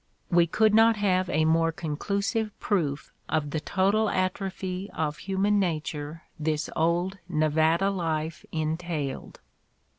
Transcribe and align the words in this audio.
We 0.31 0.47
could 0.47 0.73
not 0.73 0.95
have 0.95 1.29
a 1.29 1.45
more 1.45 1.71
conclusive 1.71 2.59
proof 2.59 3.13
of 3.29 3.51
the 3.51 3.59
total 3.59 4.09
atrophy 4.09 4.89
of 4.95 5.19
human 5.19 5.59
nature 5.59 6.23
this 6.39 6.71
old 6.75 7.19
Nevada 7.29 7.91
life 7.91 8.43
entailed. 8.51 9.41